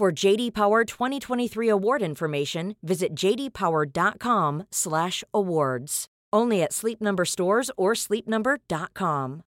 For 0.00 0.10
JD 0.10 0.54
Power 0.54 0.82
2023 0.86 1.68
award 1.68 2.00
information, 2.00 2.74
visit 2.82 3.14
jdpower.com/awards. 3.14 6.06
Only 6.32 6.62
at 6.62 6.72
Sleep 6.72 7.02
Number 7.02 7.26
stores 7.26 7.70
or 7.76 7.92
sleepnumber.com. 7.92 9.42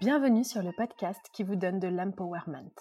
Bienvenue 0.00 0.44
sur 0.44 0.62
le 0.62 0.72
podcast 0.72 1.20
qui 1.34 1.42
vous 1.42 1.56
donne 1.56 1.78
de 1.78 1.88
l'empowerment. 1.88 2.72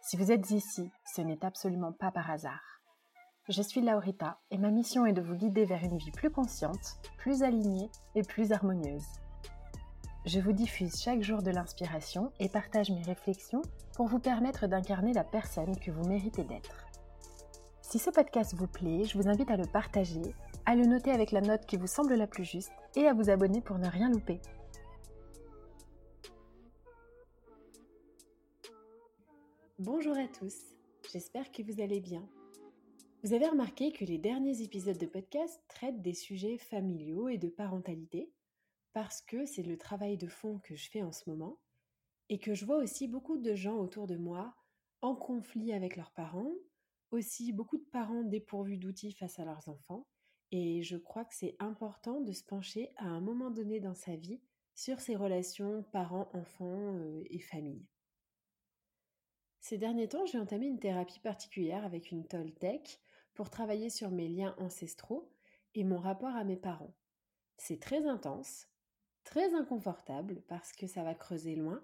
Si 0.00 0.16
vous 0.16 0.32
êtes 0.32 0.50
ici, 0.50 0.90
ce 1.14 1.20
n'est 1.20 1.44
absolument 1.44 1.92
pas 1.92 2.10
par 2.10 2.30
hasard. 2.30 2.80
Je 3.50 3.60
suis 3.60 3.82
Laurita 3.82 4.38
et 4.50 4.56
ma 4.56 4.70
mission 4.70 5.04
est 5.04 5.12
de 5.12 5.20
vous 5.20 5.34
guider 5.34 5.66
vers 5.66 5.84
une 5.84 5.98
vie 5.98 6.10
plus 6.10 6.30
consciente, 6.30 6.96
plus 7.18 7.42
alignée 7.42 7.90
et 8.14 8.22
plus 8.22 8.52
harmonieuse. 8.52 9.04
Je 10.24 10.38
vous 10.38 10.52
diffuse 10.52 11.02
chaque 11.02 11.20
jour 11.22 11.42
de 11.42 11.50
l'inspiration 11.50 12.32
et 12.38 12.48
partage 12.48 12.90
mes 12.90 13.02
réflexions 13.02 13.62
pour 13.96 14.06
vous 14.06 14.20
permettre 14.20 14.68
d'incarner 14.68 15.12
la 15.12 15.24
personne 15.24 15.76
que 15.76 15.90
vous 15.90 16.08
méritez 16.08 16.44
d'être. 16.44 16.86
Si 17.80 17.98
ce 17.98 18.08
podcast 18.08 18.54
vous 18.54 18.68
plaît, 18.68 19.02
je 19.02 19.18
vous 19.18 19.28
invite 19.28 19.50
à 19.50 19.56
le 19.56 19.66
partager, 19.66 20.22
à 20.64 20.76
le 20.76 20.86
noter 20.86 21.10
avec 21.10 21.32
la 21.32 21.40
note 21.40 21.66
qui 21.66 21.76
vous 21.76 21.88
semble 21.88 22.14
la 22.14 22.28
plus 22.28 22.44
juste 22.44 22.70
et 22.94 23.08
à 23.08 23.14
vous 23.14 23.30
abonner 23.30 23.60
pour 23.60 23.78
ne 23.78 23.88
rien 23.88 24.10
louper. 24.10 24.40
Bonjour 29.80 30.16
à 30.16 30.28
tous, 30.28 30.54
j'espère 31.12 31.50
que 31.50 31.64
vous 31.64 31.82
allez 31.82 31.98
bien. 31.98 32.24
Vous 33.24 33.34
avez 33.34 33.48
remarqué 33.48 33.90
que 33.90 34.04
les 34.04 34.18
derniers 34.18 34.62
épisodes 34.62 34.98
de 34.98 35.06
podcast 35.06 35.60
traitent 35.66 36.00
des 36.00 36.14
sujets 36.14 36.58
familiaux 36.58 37.28
et 37.28 37.38
de 37.38 37.48
parentalité 37.48 38.30
parce 38.92 39.22
que 39.22 39.46
c'est 39.46 39.62
le 39.62 39.78
travail 39.78 40.16
de 40.16 40.26
fond 40.26 40.58
que 40.60 40.74
je 40.74 40.90
fais 40.90 41.02
en 41.02 41.12
ce 41.12 41.28
moment 41.28 41.58
et 42.28 42.38
que 42.38 42.54
je 42.54 42.64
vois 42.64 42.76
aussi 42.76 43.08
beaucoup 43.08 43.38
de 43.38 43.54
gens 43.54 43.76
autour 43.76 44.06
de 44.06 44.16
moi 44.16 44.54
en 45.00 45.14
conflit 45.14 45.72
avec 45.72 45.96
leurs 45.96 46.12
parents, 46.12 46.52
aussi 47.10 47.52
beaucoup 47.52 47.76
de 47.76 47.88
parents 47.92 48.22
dépourvus 48.22 48.78
d'outils 48.78 49.12
face 49.12 49.38
à 49.38 49.44
leurs 49.44 49.68
enfants, 49.68 50.06
et 50.50 50.82
je 50.82 50.96
crois 50.96 51.24
que 51.24 51.34
c'est 51.34 51.56
important 51.58 52.20
de 52.20 52.32
se 52.32 52.44
pencher 52.44 52.92
à 52.96 53.06
un 53.06 53.20
moment 53.20 53.50
donné 53.50 53.80
dans 53.80 53.94
sa 53.94 54.16
vie 54.16 54.40
sur 54.74 55.00
ces 55.00 55.16
relations 55.16 55.82
parents-enfants 55.92 56.94
euh, 56.94 57.22
et 57.30 57.40
famille. 57.40 57.86
Ces 59.60 59.78
derniers 59.78 60.08
temps, 60.08 60.26
j'ai 60.26 60.38
entamé 60.38 60.66
une 60.66 60.80
thérapie 60.80 61.20
particulière 61.20 61.84
avec 61.84 62.10
une 62.10 62.26
Toltec 62.26 63.00
pour 63.34 63.48
travailler 63.48 63.90
sur 63.90 64.10
mes 64.10 64.28
liens 64.28 64.54
ancestraux 64.58 65.32
et 65.74 65.84
mon 65.84 65.98
rapport 65.98 66.34
à 66.34 66.44
mes 66.44 66.56
parents. 66.56 66.94
C'est 67.56 67.80
très 67.80 68.06
intense, 68.06 68.66
très 69.24 69.54
inconfortable 69.54 70.42
parce 70.48 70.72
que 70.72 70.86
ça 70.86 71.02
va 71.02 71.14
creuser 71.14 71.54
loin 71.54 71.82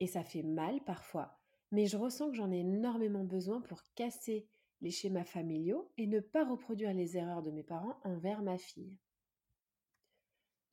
et 0.00 0.06
ça 0.06 0.24
fait 0.24 0.42
mal 0.42 0.82
parfois, 0.84 1.38
mais 1.70 1.86
je 1.86 1.96
ressens 1.96 2.30
que 2.30 2.36
j'en 2.36 2.50
ai 2.50 2.60
énormément 2.60 3.24
besoin 3.24 3.60
pour 3.60 3.82
casser 3.94 4.48
les 4.80 4.90
schémas 4.90 5.24
familiaux 5.24 5.92
et 5.98 6.06
ne 6.06 6.20
pas 6.20 6.44
reproduire 6.44 6.94
les 6.94 7.16
erreurs 7.16 7.42
de 7.42 7.50
mes 7.50 7.62
parents 7.62 7.98
envers 8.04 8.42
ma 8.42 8.58
fille. 8.58 8.98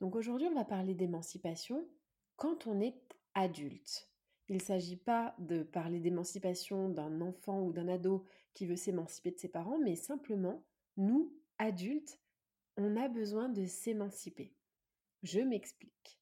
Donc 0.00 0.16
aujourd'hui, 0.16 0.48
on 0.48 0.54
va 0.54 0.64
parler 0.64 0.94
d'émancipation 0.94 1.86
quand 2.36 2.66
on 2.66 2.80
est 2.80 2.96
adulte. 3.34 4.10
Il 4.48 4.56
ne 4.56 4.62
s'agit 4.62 4.96
pas 4.96 5.34
de 5.38 5.62
parler 5.62 6.00
d'émancipation 6.00 6.88
d'un 6.88 7.20
enfant 7.20 7.62
ou 7.62 7.72
d'un 7.72 7.88
ado 7.88 8.24
qui 8.54 8.64
veut 8.64 8.76
s'émanciper 8.76 9.30
de 9.30 9.38
ses 9.38 9.48
parents, 9.48 9.78
mais 9.78 9.94
simplement, 9.94 10.64
nous, 10.96 11.36
adultes, 11.58 12.18
on 12.76 12.96
a 12.96 13.08
besoin 13.08 13.48
de 13.50 13.66
s'émanciper. 13.66 14.57
Je 15.24 15.40
m'explique. 15.40 16.20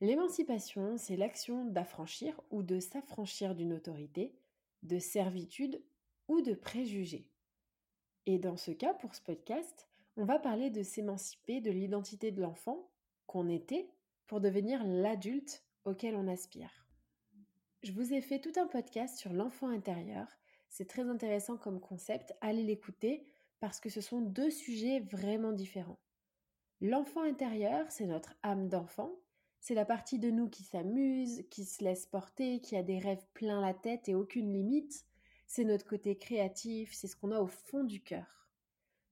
L'émancipation, 0.00 0.96
c'est 0.96 1.16
l'action 1.16 1.66
d'affranchir 1.66 2.40
ou 2.50 2.62
de 2.62 2.80
s'affranchir 2.80 3.54
d'une 3.54 3.74
autorité, 3.74 4.34
de 4.82 4.98
servitude 4.98 5.82
ou 6.28 6.40
de 6.40 6.54
préjugés. 6.54 7.28
Et 8.26 8.38
dans 8.38 8.56
ce 8.56 8.70
cas, 8.70 8.94
pour 8.94 9.14
ce 9.14 9.20
podcast, 9.20 9.88
on 10.16 10.24
va 10.24 10.38
parler 10.38 10.70
de 10.70 10.82
s'émanciper 10.82 11.60
de 11.60 11.70
l'identité 11.70 12.30
de 12.30 12.40
l'enfant 12.40 12.90
qu'on 13.26 13.48
était 13.48 13.90
pour 14.26 14.40
devenir 14.40 14.82
l'adulte 14.84 15.62
auquel 15.84 16.16
on 16.16 16.26
aspire. 16.26 16.86
Je 17.82 17.92
vous 17.92 18.14
ai 18.14 18.22
fait 18.22 18.40
tout 18.40 18.52
un 18.56 18.66
podcast 18.66 19.18
sur 19.18 19.34
l'enfant 19.34 19.68
intérieur. 19.68 20.26
C'est 20.70 20.88
très 20.88 21.02
intéressant 21.02 21.58
comme 21.58 21.80
concept. 21.80 22.34
Allez 22.40 22.62
l'écouter 22.62 23.26
parce 23.60 23.78
que 23.78 23.90
ce 23.90 24.00
sont 24.00 24.22
deux 24.22 24.50
sujets 24.50 25.00
vraiment 25.00 25.52
différents. 25.52 25.98
L'enfant 26.86 27.22
intérieur, 27.22 27.90
c'est 27.90 28.04
notre 28.04 28.34
âme 28.42 28.68
d'enfant. 28.68 29.10
C'est 29.58 29.72
la 29.72 29.86
partie 29.86 30.18
de 30.18 30.30
nous 30.30 30.50
qui 30.50 30.64
s'amuse, 30.64 31.42
qui 31.48 31.64
se 31.64 31.82
laisse 31.82 32.04
porter, 32.04 32.60
qui 32.60 32.76
a 32.76 32.82
des 32.82 32.98
rêves 32.98 33.24
plein 33.32 33.62
la 33.62 33.72
tête 33.72 34.06
et 34.10 34.14
aucune 34.14 34.52
limite. 34.52 35.06
C'est 35.46 35.64
notre 35.64 35.86
côté 35.86 36.14
créatif, 36.18 36.92
c'est 36.92 37.06
ce 37.06 37.16
qu'on 37.16 37.32
a 37.32 37.40
au 37.40 37.46
fond 37.46 37.84
du 37.84 38.02
cœur. 38.02 38.50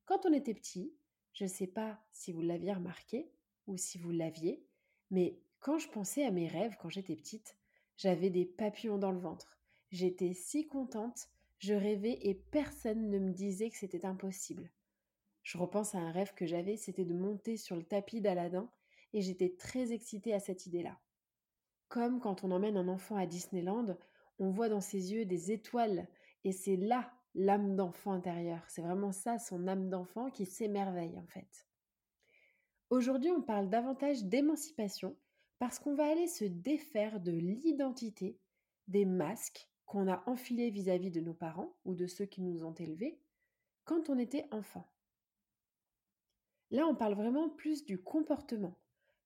Quand 0.04 0.26
on 0.26 0.34
était 0.34 0.52
petit, 0.52 0.92
je 1.32 1.44
ne 1.44 1.48
sais 1.48 1.66
pas 1.66 1.98
si 2.12 2.30
vous 2.30 2.42
l'aviez 2.42 2.74
remarqué 2.74 3.32
ou 3.66 3.78
si 3.78 3.96
vous 3.96 4.10
l'aviez, 4.10 4.62
mais 5.10 5.40
quand 5.60 5.78
je 5.78 5.88
pensais 5.88 6.26
à 6.26 6.30
mes 6.30 6.48
rêves 6.48 6.76
quand 6.78 6.90
j'étais 6.90 7.16
petite, 7.16 7.56
j'avais 7.96 8.28
des 8.28 8.44
papillons 8.44 8.98
dans 8.98 9.12
le 9.12 9.18
ventre. 9.18 9.58
J'étais 9.90 10.34
si 10.34 10.66
contente, 10.66 11.30
je 11.58 11.72
rêvais 11.72 12.18
et 12.20 12.34
personne 12.34 13.08
ne 13.08 13.18
me 13.18 13.32
disait 13.32 13.70
que 13.70 13.78
c'était 13.78 14.04
impossible. 14.04 14.70
Je 15.42 15.58
repense 15.58 15.94
à 15.94 15.98
un 15.98 16.12
rêve 16.12 16.34
que 16.34 16.47
j'avais, 16.47 16.76
c'était 16.76 17.04
de 17.04 17.14
monter 17.14 17.56
sur 17.56 17.76
le 17.76 17.82
tapis 17.82 18.20
d'Aladin, 18.20 18.70
et 19.12 19.20
j'étais 19.20 19.54
très 19.56 19.92
excitée 19.92 20.32
à 20.32 20.41
cette 20.41 20.66
idée-là. 20.66 20.98
Comme 21.88 22.20
quand 22.20 22.44
on 22.44 22.50
emmène 22.50 22.76
un 22.76 22.88
enfant 22.88 23.16
à 23.16 23.26
Disneyland, 23.26 23.97
on 24.38 24.50
voit 24.50 24.69
dans 24.69 24.81
ses 24.81 25.12
yeux 25.12 25.26
des 25.26 25.52
étoiles, 25.52 26.08
et 26.44 26.52
c'est 26.52 26.76
là 26.76 27.12
l'âme 27.34 27.76
d'enfant 27.76 28.12
intérieure. 28.12 28.64
C'est 28.69 28.82
vraiment 28.82 29.12
ça, 29.12 29.38
son 29.38 29.66
âme 29.66 29.88
d'enfant 29.88 30.31
qui 30.31 30.47
s'émerveille 30.47 31.19
en 31.19 31.26
fait. 31.26 31.66
Aujourd'hui, 32.91 33.31
on 33.31 33.42
parle 33.42 33.70
davantage 33.70 34.25
d'émancipation 34.25 35.16
parce 35.58 35.78
qu'on 35.78 35.94
va 35.94 36.10
aller 36.10 36.26
se 36.26 36.44
défaire 36.44 37.20
de 37.20 37.32
l'identité, 37.32 38.38
des 38.88 39.06
masques 39.06 39.69
qu'on 39.86 40.08
a 40.08 40.22
enfilés 40.26 40.70
vis-à-vis 40.70 41.10
de 41.10 41.20
nos 41.20 41.34
parents 41.34 41.75
ou 41.84 41.94
de 41.94 42.06
ceux 42.06 42.26
qui 42.26 42.42
nous 42.42 42.64
ont 42.64 42.75
élevés 42.75 43.19
quand 43.84 44.10
on 44.10 44.19
était 44.19 44.47
enfant. 44.50 44.86
Là, 46.72 46.86
on 46.86 46.94
parle 46.94 47.14
vraiment 47.14 47.50
plus 47.50 47.84
du 47.84 48.02
comportement. 48.02 48.78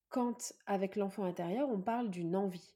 Quand, 0.08 0.52
avec 0.66 0.96
l'enfant 0.96 1.22
intérieur, 1.22 1.68
on 1.70 1.80
parle 1.80 2.10
d'une 2.10 2.34
envie. 2.34 2.74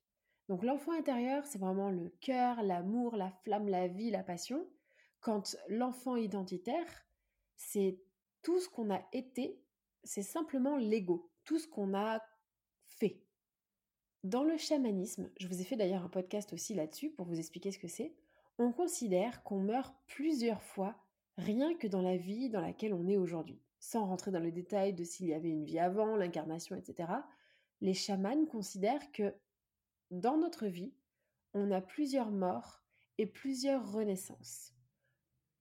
Donc 0.48 0.62
l'enfant 0.62 0.92
intérieur, 0.92 1.44
c'est 1.44 1.58
vraiment 1.58 1.91
le 1.91 2.08
cœur, 2.20 2.62
l'amour, 2.62 3.16
la 3.16 3.32
flamme, 3.42 3.69
la 3.69 3.88
vie, 3.88 4.10
la 4.10 4.22
passion. 4.22 4.64
Quand 5.20 5.56
l'enfant 5.69 6.14
identitaire, 6.14 7.04
c'est 7.56 8.00
tout 8.42 8.60
ce 8.60 8.69
qu'on 8.69 8.91
a 8.91 9.03
été, 9.12 9.60
c'est 10.04 10.22
simplement 10.22 10.76
l'ego, 10.76 11.28
tout 11.44 11.58
ce 11.58 11.66
qu'on 11.66 11.92
a 11.92 12.22
fait. 12.84 13.25
Dans 14.22 14.44
le 14.44 14.56
chamanisme, 14.56 15.31
je 15.41 15.48
vous 15.48 15.60
ai 15.60 15.64
fait 15.64 15.76
d'ailleurs 15.76 16.04
un 16.04 16.08
podcast 16.08 16.52
aussi 16.52 16.75
là-dessus 16.75 17.10
pour 17.10 17.26
vous 17.26 17.41
expliquer 17.41 17.72
ce 17.72 17.78
que 17.81 17.88
c'est, 17.88 18.14
on 18.58 18.73
considère 18.73 19.43
qu'on 19.43 19.61
meurt 19.61 19.96
plusieurs 20.06 20.62
fois 20.62 20.94
rien 21.38 21.75
que 21.75 21.88
dans 21.88 22.02
la 22.02 22.16
vie 22.16 22.50
dans 22.50 22.61
laquelle 22.61 22.94
on 22.94 23.08
est 23.08 23.16
aujourd'hui 23.16 23.61
sans 23.81 24.06
rentrer 24.06 24.31
dans 24.31 24.41
le 24.41 24.53
détail 24.53 24.93
de 24.93 25.03
s'il 25.03 25.27
y 25.27 25.35
avait 25.35 25.50
une 25.50 25.65
vie 25.65 25.79
avant, 25.79 26.15
l'incarnation, 26.15 26.77
etc., 26.77 27.11
les 27.81 27.94
chamans 27.94 28.44
considèrent 28.44 29.11
que 29.11 29.35
dans 30.11 30.37
notre 30.37 30.67
vie, 30.67 30.94
on 31.55 31.71
a 31.71 31.81
plusieurs 31.81 32.31
morts 32.31 32.82
et 33.19 33.27
plusieurs 33.27 33.91
renaissances. 33.91 34.75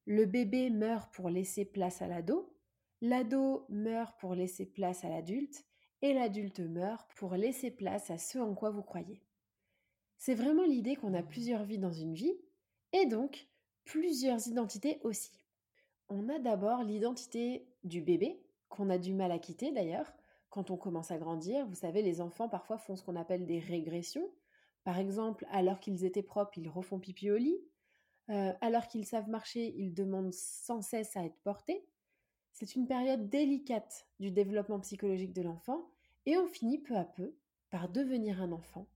Le 0.05 0.25
bébé 0.25 0.69
meurt 0.69 1.13
pour 1.13 1.29
laisser 1.29 1.65
place 1.65 2.01
à 2.01 2.07
l'ado, 2.07 2.53
l'ado 3.01 3.65
meurt 3.69 4.19
pour 4.19 4.35
laisser 4.35 4.65
place 4.65 5.05
à 5.05 5.09
l'adulte, 5.09 5.65
et 6.01 6.13
l'adulte 6.13 6.59
meurt 6.59 7.09
pour 7.15 7.35
laisser 7.35 7.71
place 7.71 8.09
à 8.09 8.17
ce 8.17 8.37
en 8.37 8.53
quoi 8.53 8.69
vous 8.69 8.83
croyez. 8.83 9.21
C'est 10.17 10.35
vraiment 10.35 10.65
l'idée 10.65 10.95
qu'on 10.95 11.13
a 11.13 11.23
plusieurs 11.23 11.63
vies 11.63 11.77
dans 11.77 11.93
une 11.93 12.13
vie, 12.13 12.37
et 12.91 13.05
donc 13.05 13.47
plusieurs 13.85 14.47
identités 14.47 14.99
aussi. 15.03 15.31
On 16.09 16.27
a 16.27 16.39
d'abord 16.39 16.83
l'identité 16.83 17.68
du 17.83 18.01
bébé, 18.01 18.41
qu'on 18.69 18.89
a 18.89 18.97
du 18.97 19.13
mal 19.13 19.31
à 19.31 19.39
quitter 19.39 19.71
d'ailleurs. 19.71 20.13
Quand 20.49 20.71
on 20.71 20.77
commence 20.77 21.11
à 21.11 21.17
grandir, 21.17 21.65
vous 21.67 21.75
savez, 21.75 22.01
les 22.01 22.21
enfants 22.21 22.49
parfois 22.49 22.77
font 22.77 22.95
ce 22.95 23.03
qu'on 23.03 23.15
appelle 23.15 23.45
des 23.45 23.59
régressions, 23.59 24.29
Par 24.83 24.97
exemple, 24.97 25.45
alors 25.51 25.79
qu'ils 25.79 26.05
étaient 26.05 26.23
propres, 26.23 26.57
ils 26.57 26.69
refont 26.69 26.99
pipi 26.99 27.29
au 27.29 27.37
lit. 27.37 27.59
Euh, 28.29 28.53
alors 28.61 28.87
qu'ils 28.87 29.05
savent 29.05 29.29
marcher, 29.29 29.73
ils 29.77 29.93
demandent 29.93 30.33
sans 30.33 30.81
cesse 30.81 31.17
à 31.17 31.25
être 31.25 31.39
portés. 31.43 31.85
C'est 32.53 32.75
une 32.75 32.87
période 32.87 33.29
délicate 33.29 34.07
du 34.19 34.31
développement 34.31 34.79
psychologique 34.79 35.33
de 35.33 35.41
l'enfant 35.41 35.89
et 36.25 36.37
on 36.37 36.47
finit 36.47 36.79
peu 36.79 36.95
à 36.95 37.05
peu 37.05 37.35
par 37.69 37.89
devenir 37.89 38.41
un 38.41 38.51
enfant 38.51 38.87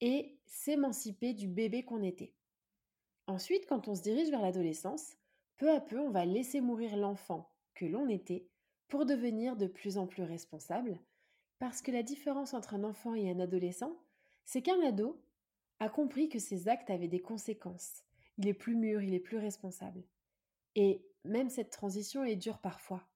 et 0.00 0.38
s'émanciper 0.46 1.32
du 1.32 1.48
bébé 1.48 1.84
qu'on 1.84 2.02
était. 2.02 2.34
Ensuite, 3.26 3.66
quand 3.66 3.88
on 3.88 3.94
se 3.94 4.02
dirige 4.02 4.30
vers 4.30 4.42
l'adolescence, 4.42 5.16
peu 5.56 5.70
à 5.70 5.80
peu, 5.80 5.98
on 5.98 6.10
va 6.10 6.24
laisser 6.24 6.60
mourir 6.60 6.96
l'enfant 6.96 7.50
que 7.76 7.84
l'on 7.84 8.08
était 8.08 8.48
pour 8.88 9.06
devenir 9.06 9.56
de 9.56 9.68
plus 9.68 9.98
en 9.98 10.08
plus 10.08 10.24
responsable, 10.24 10.98
parce 11.58 11.80
que 11.82 11.92
la 11.92 12.02
différence 12.02 12.54
entre 12.54 12.74
un 12.74 12.82
enfant 12.82 13.14
et 13.14 13.30
un 13.30 13.38
adolescent, 13.38 13.96
c'est 14.44 14.62
qu'un 14.62 14.80
ado 14.84 15.22
a 15.78 15.88
compris 15.88 16.28
que 16.28 16.38
ses 16.38 16.68
actes 16.68 16.90
avaient 16.90 17.08
des 17.08 17.20
conséquences. 17.20 18.02
Il 18.38 18.48
est 18.48 18.54
plus 18.54 18.74
mûr, 18.74 19.02
il 19.02 19.14
est 19.14 19.20
plus 19.20 19.38
responsable. 19.38 20.02
Et 20.74 21.04
même 21.24 21.48
cette 21.48 21.70
transition 21.70 22.24
est 22.24 22.36
dure 22.36 22.58
parfois. 22.58 23.06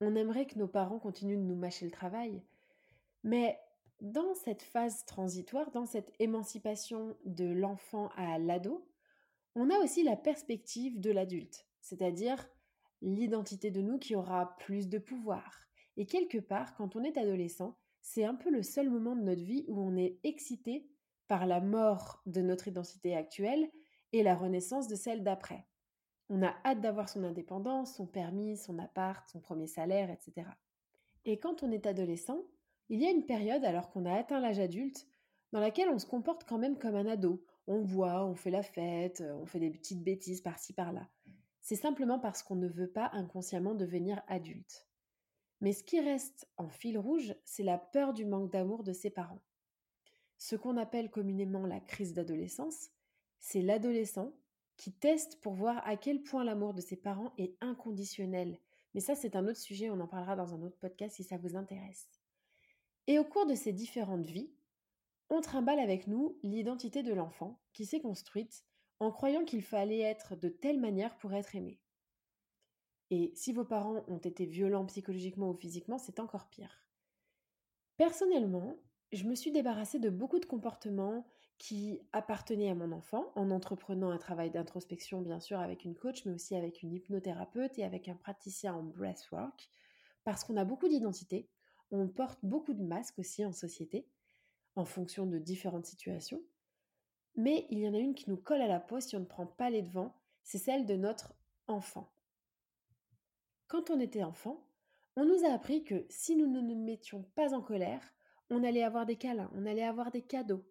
On 0.00 0.14
aimerait 0.14 0.46
que 0.46 0.58
nos 0.58 0.68
parents 0.68 0.98
continuent 0.98 1.38
de 1.38 1.42
nous 1.42 1.56
mâcher 1.56 1.84
le 1.84 1.90
travail, 1.90 2.42
mais 3.22 3.58
dans 4.00 4.34
cette 4.34 4.62
phase 4.62 5.04
transitoire, 5.06 5.70
dans 5.70 5.86
cette 5.86 6.12
émancipation 6.18 7.16
de 7.24 7.46
l'enfant 7.46 8.10
à 8.16 8.38
l'ado, 8.38 8.86
on 9.54 9.70
a 9.70 9.78
aussi 9.78 10.02
la 10.02 10.16
perspective 10.16 11.00
de 11.00 11.10
l'adulte, 11.10 11.66
c'est-à-dire 11.80 12.46
l'identité 13.02 13.70
de 13.70 13.80
nous 13.80 13.98
qui 13.98 14.14
aura 14.14 14.56
plus 14.58 14.88
de 14.88 14.98
pouvoir. 14.98 15.66
Et 15.96 16.06
quelque 16.06 16.38
part, 16.38 16.74
quand 16.74 16.96
on 16.96 17.04
est 17.04 17.18
adolescent, 17.18 17.76
c'est 18.02 18.24
un 18.24 18.34
peu 18.34 18.50
le 18.50 18.62
seul 18.62 18.88
moment 18.88 19.16
de 19.16 19.22
notre 19.22 19.42
vie 19.42 19.64
où 19.68 19.80
on 19.80 19.96
est 19.96 20.18
excité 20.22 20.88
par 21.28 21.46
la 21.46 21.60
mort 21.60 22.22
de 22.26 22.40
notre 22.40 22.68
identité 22.68 23.16
actuelle 23.16 23.70
et 24.12 24.22
la 24.22 24.34
renaissance 24.34 24.88
de 24.88 24.94
celle 24.94 25.24
d'après. 25.24 25.66
On 26.28 26.42
a 26.42 26.54
hâte 26.64 26.80
d'avoir 26.80 27.08
son 27.08 27.24
indépendance, 27.24 27.96
son 27.96 28.06
permis, 28.06 28.56
son 28.56 28.78
appart, 28.78 29.28
son 29.28 29.40
premier 29.40 29.66
salaire, 29.66 30.10
etc. 30.10 30.48
Et 31.24 31.38
quand 31.38 31.62
on 31.62 31.70
est 31.70 31.86
adolescent, 31.86 32.44
il 32.88 33.00
y 33.00 33.06
a 33.06 33.10
une 33.10 33.26
période, 33.26 33.64
alors 33.64 33.90
qu'on 33.90 34.06
a 34.06 34.14
atteint 34.14 34.40
l'âge 34.40 34.60
adulte, 34.60 35.06
dans 35.52 35.60
laquelle 35.60 35.88
on 35.88 35.98
se 35.98 36.06
comporte 36.06 36.44
quand 36.44 36.58
même 36.58 36.78
comme 36.78 36.94
un 36.94 37.06
ado. 37.06 37.44
On 37.66 37.82
voit, 37.82 38.24
on 38.24 38.34
fait 38.34 38.50
la 38.50 38.62
fête, 38.62 39.22
on 39.40 39.46
fait 39.46 39.58
des 39.58 39.70
petites 39.70 40.02
bêtises 40.02 40.40
par-ci 40.40 40.72
par-là. 40.72 41.08
C'est 41.68 41.74
simplement 41.74 42.20
parce 42.20 42.44
qu'on 42.44 42.54
ne 42.54 42.68
veut 42.68 42.92
pas 42.92 43.10
inconsciemment 43.12 43.74
devenir 43.74 44.22
adulte. 44.28 44.86
Mais 45.60 45.72
ce 45.72 45.82
qui 45.82 45.98
reste 45.98 46.48
en 46.58 46.68
fil 46.68 46.96
rouge, 46.96 47.34
c'est 47.44 47.64
la 47.64 47.76
peur 47.76 48.14
du 48.14 48.24
manque 48.24 48.52
d'amour 48.52 48.84
de 48.84 48.92
ses 48.92 49.10
parents. 49.10 49.42
Ce 50.38 50.54
qu'on 50.54 50.76
appelle 50.76 51.10
communément 51.10 51.66
la 51.66 51.80
crise 51.80 52.14
d'adolescence, 52.14 52.90
c'est 53.40 53.62
l'adolescent 53.62 54.32
qui 54.76 54.92
teste 54.92 55.40
pour 55.40 55.54
voir 55.54 55.84
à 55.84 55.96
quel 55.96 56.22
point 56.22 56.44
l'amour 56.44 56.72
de 56.72 56.80
ses 56.80 56.94
parents 56.94 57.32
est 57.36 57.56
inconditionnel. 57.60 58.60
Mais 58.94 59.00
ça, 59.00 59.16
c'est 59.16 59.34
un 59.34 59.48
autre 59.48 59.58
sujet, 59.58 59.90
on 59.90 59.98
en 59.98 60.06
parlera 60.06 60.36
dans 60.36 60.54
un 60.54 60.62
autre 60.62 60.78
podcast 60.78 61.16
si 61.16 61.24
ça 61.24 61.36
vous 61.36 61.56
intéresse. 61.56 62.08
Et 63.08 63.18
au 63.18 63.24
cours 63.24 63.46
de 63.46 63.56
ces 63.56 63.72
différentes 63.72 64.26
vies, 64.26 64.54
on 65.30 65.40
trimballe 65.40 65.80
avec 65.80 66.06
nous 66.06 66.38
l'identité 66.44 67.02
de 67.02 67.12
l'enfant 67.12 67.60
qui 67.72 67.86
s'est 67.86 68.02
construite 68.02 68.65
en 69.00 69.10
croyant 69.10 69.44
qu'il 69.44 69.62
fallait 69.62 70.00
être 70.00 70.36
de 70.36 70.48
telle 70.48 70.80
manière 70.80 71.16
pour 71.18 71.32
être 71.34 71.54
aimé. 71.54 71.80
Et 73.10 73.32
si 73.34 73.52
vos 73.52 73.64
parents 73.64 74.04
ont 74.08 74.18
été 74.18 74.46
violents 74.46 74.86
psychologiquement 74.86 75.50
ou 75.50 75.54
physiquement, 75.54 75.98
c'est 75.98 76.18
encore 76.18 76.48
pire. 76.48 76.84
Personnellement, 77.96 78.76
je 79.12 79.24
me 79.24 79.34
suis 79.34 79.52
débarrassée 79.52 79.98
de 79.98 80.10
beaucoup 80.10 80.40
de 80.40 80.46
comportements 80.46 81.26
qui 81.58 82.00
appartenaient 82.12 82.70
à 82.70 82.74
mon 82.74 82.92
enfant 82.92 83.32
en 83.34 83.50
entreprenant 83.50 84.10
un 84.10 84.18
travail 84.18 84.50
d'introspection, 84.50 85.22
bien 85.22 85.40
sûr, 85.40 85.60
avec 85.60 85.84
une 85.84 85.94
coach, 85.94 86.24
mais 86.26 86.32
aussi 86.32 86.54
avec 86.56 86.82
une 86.82 86.92
hypnothérapeute 86.92 87.78
et 87.78 87.84
avec 87.84 88.08
un 88.08 88.16
praticien 88.16 88.74
en 88.74 88.82
breathwork, 88.82 89.70
parce 90.24 90.44
qu'on 90.44 90.56
a 90.56 90.64
beaucoup 90.64 90.88
d'identités 90.88 91.48
on 91.90 92.08
porte 92.08 92.40
beaucoup 92.42 92.74
de 92.74 92.82
masques 92.82 93.18
aussi 93.18 93.44
en 93.44 93.52
société, 93.52 94.08
en 94.74 94.84
fonction 94.84 95.26
de 95.26 95.38
différentes 95.38 95.86
situations. 95.86 96.42
Mais 97.36 97.66
il 97.70 97.78
y 97.78 97.88
en 97.88 97.94
a 97.94 97.98
une 97.98 98.14
qui 98.14 98.30
nous 98.30 98.36
colle 98.36 98.62
à 98.62 98.66
la 98.66 98.80
peau 98.80 99.00
si 99.00 99.14
on 99.16 99.20
ne 99.20 99.24
prend 99.24 99.46
pas 99.46 99.70
les 99.70 99.82
devants, 99.82 100.14
c'est 100.42 100.58
celle 100.58 100.86
de 100.86 100.96
notre 100.96 101.34
enfant. 101.66 102.10
Quand 103.68 103.90
on 103.90 104.00
était 104.00 104.22
enfant, 104.22 104.66
on 105.16 105.24
nous 105.24 105.44
a 105.44 105.52
appris 105.52 105.84
que 105.84 106.06
si 106.08 106.36
nous 106.36 106.46
ne 106.46 106.60
nous 106.60 106.76
mettions 106.76 107.22
pas 107.34 107.54
en 107.54 107.62
colère, 107.62 108.02
on 108.48 108.62
allait 108.62 108.84
avoir 108.84 109.06
des 109.06 109.16
câlins, 109.16 109.50
on 109.54 109.66
allait 109.66 109.82
avoir 109.82 110.10
des 110.10 110.22
cadeaux. 110.22 110.64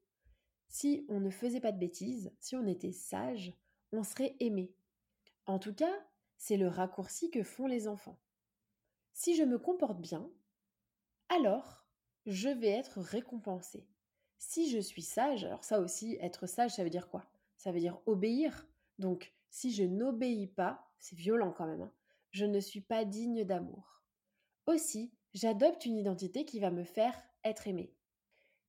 Si 0.70 1.06
on 1.10 1.20
ne 1.20 1.30
faisait 1.30 1.60
pas 1.60 1.72
de 1.72 1.80
bêtises, 1.80 2.32
si 2.40 2.56
on 2.56 2.66
était 2.66 2.92
sage, 2.92 3.54
on 3.92 4.04
serait 4.04 4.36
aimé. 4.40 4.74
En 5.46 5.60
tout 5.60 5.74
cas, 5.74 5.94
c'est 6.38 6.58
le 6.58 6.68
raccourci 6.68 7.30
que 7.30 7.44
font 7.44 7.68
les 7.68 7.88
enfants. 7.88 8.20
Si 9.14 9.36
je 9.36 9.44
me 9.44 9.60
comporte 9.60 10.00
bien, 10.00 10.30
alors 11.30 11.86
je 12.26 12.50
vais 12.50 12.70
être 12.70 13.00
récompensé. 13.02 13.88
Si 14.38 14.70
je 14.70 14.80
suis 14.80 15.02
sage, 15.02 15.44
alors 15.46 15.64
ça 15.64 15.80
aussi, 15.80 16.18
être 16.22 16.48
sage, 16.48 16.76
ça 16.76 16.84
veut 16.84 16.90
dire 16.90 17.10
quoi? 17.10 17.26
Ça 17.58 17.72
veut 17.72 17.80
dire 17.80 18.00
obéir. 18.06 18.68
Donc, 19.00 19.34
si 19.50 19.72
je 19.74 19.84
n'obéis 19.84 20.48
pas, 20.48 20.88
c'est 21.00 21.18
violent 21.18 21.52
quand 21.52 21.66
même, 21.66 21.82
hein, 21.82 21.92
je 22.32 22.46
ne 22.46 22.60
suis 22.60 22.82
pas 22.82 23.06
digne 23.06 23.44
d'amour. 23.44 24.04
Aussi, 24.68 25.14
j'adopte 25.34 25.86
une 25.86 25.98
identité 25.98 26.46
qui 26.46 26.60
va 26.60 26.72
me 26.72 26.84
faire 26.84 27.16
être 27.44 27.68
aimé. 27.68 27.94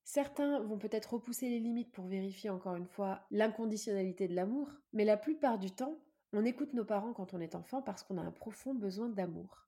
Certains 0.04 0.60
vont 0.60 0.78
peut-être 0.78 1.14
repousser 1.14 1.48
les 1.48 1.58
limites 1.58 1.90
pour 1.90 2.06
vérifier 2.06 2.50
encore 2.50 2.76
une 2.76 2.86
fois 2.86 3.26
l'inconditionnalité 3.32 4.28
de 4.28 4.34
l'amour, 4.34 4.70
mais 4.92 5.04
la 5.04 5.16
plupart 5.16 5.58
du 5.58 5.72
temps, 5.72 5.98
on 6.32 6.44
écoute 6.44 6.74
nos 6.74 6.84
parents 6.84 7.12
quand 7.12 7.34
on 7.34 7.40
est 7.40 7.56
enfant 7.56 7.82
parce 7.82 8.04
qu'on 8.04 8.18
a 8.18 8.22
un 8.22 8.30
profond 8.30 8.74
besoin 8.74 9.08
d'amour. 9.08 9.66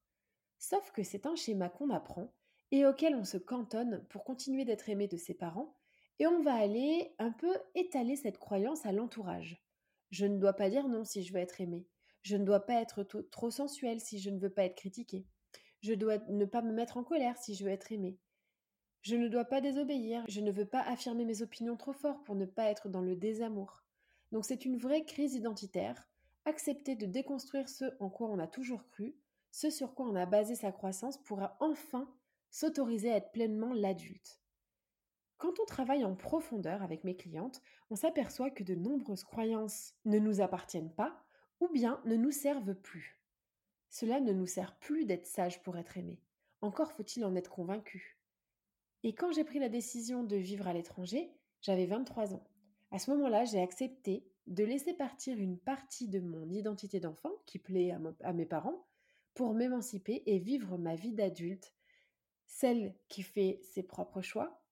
Sauf 0.58 0.92
que 0.92 1.02
c'est 1.02 1.26
un 1.26 1.34
schéma 1.34 1.68
qu'on 1.68 1.90
apprend 1.90 2.32
et 2.70 2.86
auquel 2.86 3.16
on 3.16 3.24
se 3.24 3.38
cantonne 3.38 4.04
pour 4.10 4.22
continuer 4.22 4.64
d'être 4.64 4.88
aimé 4.88 5.08
de 5.08 5.16
ses 5.16 5.34
parents, 5.34 5.74
et 6.18 6.26
on 6.26 6.42
va 6.42 6.54
aller 6.54 7.14
un 7.18 7.30
peu 7.30 7.56
étaler 7.74 8.16
cette 8.16 8.38
croyance 8.38 8.86
à 8.86 8.92
l'entourage. 8.92 9.62
Je 10.10 10.26
ne 10.26 10.38
dois 10.38 10.54
pas 10.54 10.70
dire 10.70 10.88
non 10.88 11.04
si 11.04 11.22
je 11.22 11.32
veux 11.32 11.40
être 11.40 11.60
aimé. 11.60 11.86
Je 12.22 12.36
ne 12.36 12.44
dois 12.44 12.66
pas 12.66 12.80
être 12.80 13.02
trop 13.30 13.50
sensuel 13.50 14.00
si 14.00 14.18
je 14.18 14.30
ne 14.30 14.38
veux 14.38 14.50
pas 14.50 14.64
être 14.64 14.76
critiqué. 14.76 15.26
Je 15.80 15.94
dois 15.94 16.18
ne 16.28 16.44
pas 16.44 16.62
me 16.62 16.72
mettre 16.72 16.96
en 16.96 17.04
colère 17.04 17.36
si 17.36 17.54
je 17.54 17.64
veux 17.64 17.70
être 17.70 17.92
aimé. 17.92 18.18
Je 19.02 19.16
ne 19.16 19.28
dois 19.28 19.44
pas 19.44 19.60
désobéir. 19.60 20.24
Je 20.28 20.40
ne 20.40 20.50
veux 20.50 20.66
pas 20.66 20.82
affirmer 20.82 21.24
mes 21.24 21.42
opinions 21.42 21.76
trop 21.76 21.92
fort 21.92 22.22
pour 22.24 22.34
ne 22.34 22.46
pas 22.46 22.64
être 22.64 22.88
dans 22.88 23.00
le 23.00 23.14
désamour. 23.14 23.84
Donc 24.32 24.44
c'est 24.44 24.64
une 24.64 24.76
vraie 24.76 25.04
crise 25.04 25.34
identitaire. 25.34 26.08
Accepter 26.44 26.96
de 26.96 27.06
déconstruire 27.06 27.68
ce 27.68 27.84
en 28.00 28.10
quoi 28.10 28.28
on 28.28 28.38
a 28.38 28.46
toujours 28.46 28.86
cru, 28.88 29.14
ce 29.50 29.70
sur 29.70 29.94
quoi 29.94 30.06
on 30.06 30.16
a 30.16 30.26
basé 30.26 30.54
sa 30.54 30.72
croissance 30.72 31.22
pourra 31.22 31.56
enfin 31.60 32.10
s'autoriser 32.50 33.12
à 33.12 33.16
être 33.16 33.32
pleinement 33.32 33.72
l'adulte. 33.72 34.40
Quand 35.38 35.60
on 35.60 35.64
travaille 35.64 36.04
en 36.04 36.16
profondeur 36.16 36.82
avec 36.82 37.04
mes 37.04 37.16
clientes, 37.16 37.62
on 37.90 37.96
s'aperçoit 37.96 38.50
que 38.50 38.64
de 38.64 38.74
nombreuses 38.74 39.24
croyances 39.24 39.94
ne 40.04 40.18
nous 40.18 40.40
appartiennent 40.40 40.92
pas 40.92 41.24
ou 41.60 41.68
bien 41.68 42.00
ne 42.04 42.16
nous 42.16 42.32
servent 42.32 42.74
plus. 42.74 43.20
Cela 43.88 44.20
ne 44.20 44.32
nous 44.32 44.46
sert 44.46 44.76
plus 44.78 45.06
d'être 45.06 45.26
sage 45.26 45.62
pour 45.62 45.78
être 45.78 45.96
aimé. 45.96 46.20
Encore 46.60 46.92
faut-il 46.92 47.24
en 47.24 47.36
être 47.36 47.50
convaincu. 47.50 48.18
Et 49.04 49.14
quand 49.14 49.30
j'ai 49.30 49.44
pris 49.44 49.60
la 49.60 49.68
décision 49.68 50.24
de 50.24 50.36
vivre 50.36 50.66
à 50.66 50.72
l'étranger, 50.72 51.32
j'avais 51.62 51.86
23 51.86 52.34
ans. 52.34 52.44
À 52.90 52.98
ce 52.98 53.10
moment-là, 53.12 53.44
j'ai 53.44 53.60
accepté 53.60 54.26
de 54.48 54.64
laisser 54.64 54.92
partir 54.92 55.38
une 55.38 55.58
partie 55.58 56.08
de 56.08 56.20
mon 56.20 56.50
identité 56.50 56.98
d'enfant 56.98 57.32
qui 57.46 57.58
plaît 57.58 57.92
à, 57.92 58.00
à 58.24 58.32
mes 58.32 58.46
parents 58.46 58.86
pour 59.34 59.54
m'émanciper 59.54 60.24
et 60.26 60.38
vivre 60.38 60.78
ma 60.78 60.96
vie 60.96 61.12
d'adulte 61.12 61.72
celle 62.46 62.96
qui 63.08 63.22
fait 63.22 63.60
ses 63.62 63.82
propres 63.82 64.22
choix, 64.22 64.64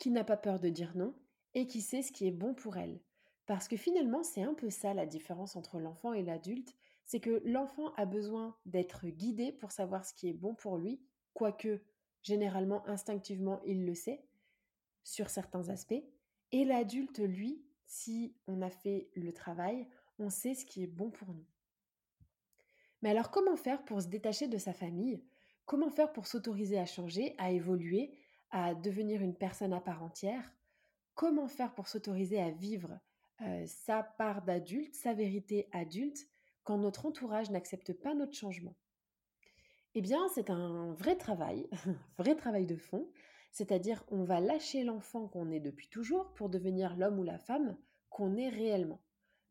qui 0.00 0.10
n'a 0.10 0.24
pas 0.24 0.36
peur 0.36 0.58
de 0.58 0.68
dire 0.68 0.96
non 0.96 1.14
et 1.54 1.68
qui 1.68 1.82
sait 1.82 2.02
ce 2.02 2.10
qui 2.10 2.26
est 2.26 2.32
bon 2.32 2.54
pour 2.54 2.76
elle. 2.76 3.00
Parce 3.46 3.68
que 3.68 3.76
finalement, 3.76 4.24
c'est 4.24 4.42
un 4.42 4.54
peu 4.54 4.70
ça 4.70 4.94
la 4.94 5.06
différence 5.06 5.54
entre 5.54 5.78
l'enfant 5.78 6.12
et 6.12 6.22
l'adulte, 6.22 6.74
c'est 7.04 7.20
que 7.20 7.42
l'enfant 7.44 7.92
a 7.94 8.06
besoin 8.06 8.56
d'être 8.66 9.06
guidé 9.06 9.52
pour 9.52 9.72
savoir 9.72 10.04
ce 10.04 10.14
qui 10.14 10.28
est 10.28 10.32
bon 10.32 10.54
pour 10.54 10.78
lui, 10.78 11.00
quoique 11.34 11.82
généralement 12.22 12.86
instinctivement 12.88 13.60
il 13.64 13.84
le 13.84 13.94
sait 13.94 14.24
sur 15.04 15.28
certains 15.28 15.68
aspects, 15.68 16.04
et 16.52 16.64
l'adulte, 16.64 17.18
lui, 17.18 17.64
si 17.86 18.36
on 18.46 18.62
a 18.62 18.70
fait 18.70 19.10
le 19.14 19.32
travail, 19.32 19.86
on 20.18 20.30
sait 20.30 20.54
ce 20.54 20.64
qui 20.64 20.82
est 20.82 20.86
bon 20.86 21.10
pour 21.10 21.34
nous. 21.34 21.46
Mais 23.02 23.10
alors 23.10 23.30
comment 23.30 23.56
faire 23.56 23.84
pour 23.84 24.00
se 24.00 24.08
détacher 24.08 24.46
de 24.46 24.58
sa 24.58 24.72
famille? 24.72 25.24
Comment 25.66 25.90
faire 25.90 26.12
pour 26.12 26.26
s'autoriser 26.26 26.78
à 26.78 26.86
changer, 26.86 27.34
à 27.38 27.50
évoluer, 27.50 28.12
à 28.50 28.74
devenir 28.74 29.22
une 29.22 29.34
personne 29.34 29.72
à 29.72 29.80
part 29.80 30.02
entière 30.02 30.54
Comment 31.14 31.48
faire 31.48 31.74
pour 31.74 31.88
s'autoriser 31.88 32.40
à 32.40 32.50
vivre 32.50 32.98
euh, 33.42 33.64
sa 33.66 34.02
part 34.02 34.42
d'adulte, 34.42 34.94
sa 34.94 35.12
vérité 35.12 35.68
adulte, 35.72 36.28
quand 36.64 36.78
notre 36.78 37.06
entourage 37.06 37.50
n'accepte 37.50 37.92
pas 37.92 38.14
notre 38.14 38.34
changement? 38.34 38.74
Eh 39.94 40.00
bien, 40.00 40.28
c'est 40.34 40.50
un 40.50 40.94
vrai 40.94 41.16
travail, 41.16 41.68
vrai 42.18 42.36
travail 42.36 42.64
de 42.64 42.76
fond. 42.76 43.10
C'est-à-dire, 43.52 44.04
on 44.08 44.22
va 44.22 44.40
lâcher 44.40 44.84
l'enfant 44.84 45.26
qu'on 45.26 45.50
est 45.50 45.60
depuis 45.60 45.88
toujours 45.88 46.32
pour 46.34 46.48
devenir 46.48 46.96
l'homme 46.96 47.18
ou 47.18 47.24
la 47.24 47.38
femme 47.38 47.76
qu'on 48.08 48.36
est 48.36 48.48
réellement. 48.48 49.02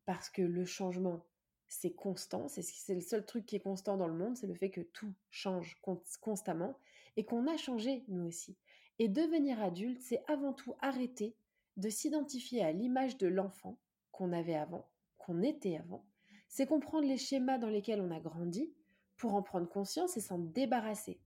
Parce 0.06 0.30
que 0.30 0.42
le 0.42 0.66
changement, 0.66 1.26
c'est 1.68 1.94
constant, 1.94 2.48
c'est 2.48 2.96
le 2.96 3.02
seul 3.02 3.26
truc 3.26 3.46
qui 3.46 3.58
est 3.58 3.60
constant 3.60 3.98
dans 3.98 4.08
le 4.08 4.16
monde, 4.16 4.38
c'est 4.38 4.48
le 4.48 4.56
fait 4.56 4.72
que 4.72 4.82
tout 4.82 5.14
change 5.30 5.80
constamment 6.22 6.80
et 7.16 7.26
qu'on 7.26 7.48
a 7.48 7.58
changé 7.58 8.04
nous 8.08 8.26
aussi. 8.26 8.58
Et 9.00 9.08
devenir 9.08 9.62
adulte, 9.62 10.02
c'est 10.02 10.24
avant 10.28 10.54
tout 10.54 10.76
arrêter 10.82 11.36
de 11.78 11.90
s'identifier 11.90 12.62
à 12.64 12.74
l'image 12.74 13.18
de 13.18 13.28
l'enfant 13.28 13.80
qu'on 14.12 14.34
avait 14.34 14.56
avant, 14.56 14.86
qu'on 15.18 15.42
était 15.42 15.78
avant. 15.78 16.06
C'est 16.50 16.66
comprendre 16.66 17.08
les 17.08 17.18
schémas 17.18 17.58
dans 17.58 17.70
lesquels 17.70 18.02
on 18.02 18.12
a 18.12 18.20
grandi 18.20 18.74
pour 19.16 19.36
en 19.36 19.42
prendre 19.42 19.70
conscience 19.70 20.18
et 20.18 20.22
s'en 20.22 20.40
débarrasser. 20.40 21.22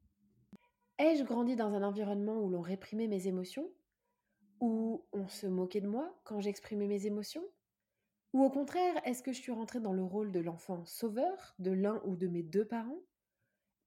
Ai-je 0.99 1.23
grandi 1.23 1.55
dans 1.55 1.73
un 1.73 1.81
environnement 1.81 2.39
où 2.39 2.49
l'on 2.49 2.61
réprimait 2.61 3.07
mes 3.07 3.27
émotions? 3.27 3.71
Où 4.59 5.05
on 5.11 5.27
se 5.27 5.47
moquait 5.47 5.81
de 5.81 5.87
moi 5.87 6.15
quand 6.23 6.39
j'exprimais 6.39 6.87
mes 6.87 7.07
émotions? 7.07 7.43
Ou 8.33 8.43
au 8.43 8.49
contraire, 8.51 9.01
est-ce 9.05 9.23
que 9.23 9.33
je 9.33 9.41
suis 9.41 9.51
rentrée 9.51 9.79
dans 9.79 9.93
le 9.93 10.03
rôle 10.03 10.31
de 10.31 10.39
l'enfant 10.39 10.85
sauveur 10.85 11.55
de 11.57 11.71
l'un 11.71 12.01
ou 12.05 12.15
de 12.15 12.27
mes 12.27 12.43
deux 12.43 12.65
parents? 12.65 13.01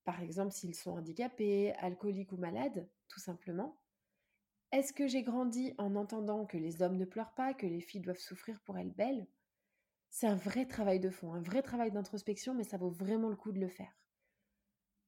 Par 0.05 0.21
exemple, 0.21 0.53
s'ils 0.53 0.75
sont 0.75 0.93
handicapés, 0.93 1.73
alcooliques 1.75 2.33
ou 2.33 2.37
malades, 2.37 2.89
tout 3.09 3.21
simplement. 3.21 3.79
Est-ce 4.73 4.93
que 4.93 5.07
j'ai 5.07 5.23
grandi 5.23 5.75
en 5.79 5.95
entendant 5.95 6.45
que 6.45 6.57
les 6.57 6.83
hommes 6.83 6.97
ne 6.97 7.05
pleurent 7.05 7.35
pas, 7.35 7.55
que 7.55 7.67
les 7.67 7.81
filles 7.81 8.01
doivent 8.01 8.19
souffrir 8.19 8.61
pour 8.61 8.77
elles 8.77 8.93
belles? 8.93 9.27
C'est 10.11 10.27
un 10.27 10.37
vrai 10.37 10.67
travail 10.67 11.01
de 11.01 11.11
fond, 11.11 11.35
un 11.35 11.43
vrai 11.43 11.63
travail 11.63 11.91
d'introspection, 11.91 12.55
mais 12.55 12.65
ça 12.65 12.79
vaut 12.79 12.91
vraiment 12.91 13.29
le 13.29 13.37
coup 13.37 13.53
de 13.53 13.61
le 13.61 13.69
faire. 13.69 13.93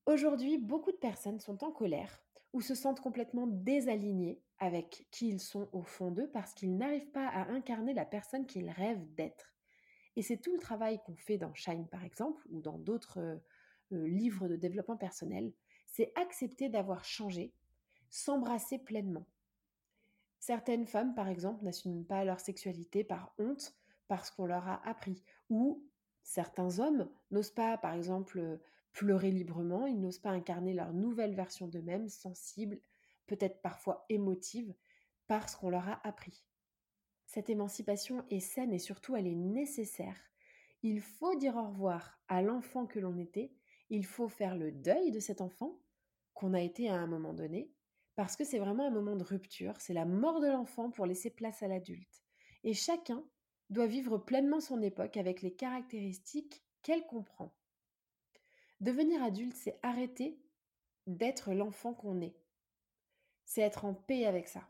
Aujourd'hui, 0.07 0.59
beaucoup 0.59 0.93
de 0.93 0.97
personnes 0.97 1.41
sont 1.41 1.65
en 1.65 1.73
colère 1.73 2.23
ou 2.53 2.61
se 2.61 2.75
sentent 2.75 3.01
complètement 3.01 3.47
désalignés 3.47 4.43
avec 4.59 5.07
qui 5.11 5.29
ils 5.29 5.41
sont 5.41 5.69
au 5.73 5.83
fond 5.83 6.11
d'eux 6.11 6.31
parce 6.33 6.55
qu'ils 6.55 6.77
n'arrivent 6.77 7.11
pas 7.11 7.29
à 7.29 7.49
incarner 7.51 7.95
la 7.95 8.07
personne 8.07 8.47
qu'ils 8.47 8.71
rêvent 8.71 9.15
d'être. 9.15 9.55
Et 10.17 10.23
c'est 10.23 10.39
tout 10.39 10.53
le 10.53 10.61
travail 10.61 11.01
qu'on 11.05 11.17
fait 11.17 11.39
dans 11.39 11.55
Shine 11.55 11.87
par 11.89 12.05
exemple 12.05 12.43
ou 12.51 12.61
dans 12.61 12.79
d'autres 12.79 13.19
euh, 13.93 14.07
livres 14.07 14.49
de 14.49 14.57
développement 14.57 14.97
personnel, 14.97 15.53
c'est 15.87 16.13
accepter 16.17 16.69
d'avoir 16.69 17.05
changé, 17.05 17.55
s'embrasser 18.11 18.79
pleinement. 18.79 19.27
Certaines 20.39 20.87
femmes 20.87 21.15
par 21.15 21.29
exemple 21.29 21.65
n'assument 21.65 22.05
pas 22.05 22.25
leur 22.25 22.41
sexualité 22.41 23.05
par 23.05 23.35
honte 23.39 23.75
parce 24.07 24.31
qu'on 24.31 24.47
leur 24.47 24.67
a 24.67 24.87
appris. 24.89 25.23
Ou 25.51 25.85
certains 26.23 26.79
hommes 26.79 27.09
n'osent 27.31 27.51
pas, 27.51 27.77
par 27.77 27.95
exemple, 27.95 28.59
pleurer 28.93 29.31
librement, 29.31 29.87
ils 29.87 30.01
n'osent 30.01 30.19
pas 30.19 30.31
incarner 30.31 30.75
leur 30.75 30.93
nouvelle 30.93 31.35
version 31.35 31.69
d'eux-mêmes, 31.69 32.09
sensible, 32.09 32.81
peut-être 33.27 33.61
parfois 33.61 34.05
émotive, 34.09 34.75
parce 35.27 35.55
qu'on 35.55 35.71
leur 35.71 35.89
a 35.89 36.01
appris. 36.07 36.45
Cette 37.27 37.51
émancipation 37.51 38.25
est 38.31 38.41
saine 38.41 38.73
et 38.73 38.79
surtout 38.79 39.15
elle 39.15 39.27
est 39.27 39.35
nécessaire. 39.35 40.19
Il 40.83 41.01
faut 41.01 41.35
dire 41.37 41.57
au 41.57 41.69
revoir 41.69 42.19
à 42.29 42.41
l'enfant 42.41 42.87
que 42.87 42.99
l'on 42.99 43.19
était, 43.19 43.53
il 43.91 44.07
faut 44.07 44.29
faire 44.29 44.57
le 44.57 44.73
deuil 44.73 45.11
de 45.11 45.21
cet 45.21 45.41
enfant 45.41 45.79
qu'on 46.35 46.55
a 46.55 46.61
été 46.61 46.89
à 46.89 46.95
un 46.95 47.07
moment 47.07 47.35
donné, 47.35 47.71
parce 48.19 48.35
que 48.35 48.43
c'est 48.43 48.59
vraiment 48.59 48.85
un 48.85 48.91
moment 48.91 49.15
de 49.15 49.23
rupture, 49.23 49.81
c'est 49.81 49.95
la 49.95 50.05
mort 50.05 50.41
de 50.41 50.49
l'enfant 50.49 50.91
pour 50.91 51.07
laisser 51.07 51.31
place 51.31 51.63
à 51.63 51.69
l'adulte. 51.69 52.25
Et 52.65 52.75
chacun 52.75 53.25
doit 53.71 53.87
vivre 53.87 54.19
pleinement 54.19 54.59
son 54.59 54.83
époque 54.83 55.17
avec 55.17 55.41
les 55.41 55.55
caractéristiques 55.55 56.65
qu'elle 56.83 57.07
comprend. 57.07 57.55
Devenir 58.81 59.23
adulte, 59.23 59.55
c'est 59.55 59.79
arrêter 59.85 60.37
d'être 61.07 61.53
l'enfant 61.53 61.95
qu'on 61.95 62.21
est. 62.21 62.35
C'est 63.45 63.61
être 63.61 63.85
en 63.85 63.95
paix 63.95 64.27
avec 64.27 64.49
ça. 64.49 64.69